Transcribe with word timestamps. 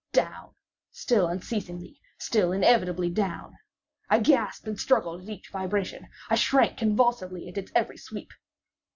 Down—still 0.13 1.27
unceasingly—still 1.27 2.51
inevitably 2.53 3.11
down! 3.11 3.59
I 4.09 4.17
gasped 4.17 4.67
and 4.67 4.79
struggled 4.79 5.21
at 5.21 5.29
each 5.29 5.49
vibration. 5.49 6.07
I 6.27 6.33
shrunk 6.37 6.75
convulsively 6.79 7.47
at 7.47 7.55
its 7.59 7.71
every 7.75 7.97
sweep. 7.97 8.31